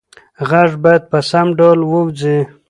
[0.49, 2.37] غږ باید په سم ډول ووځي.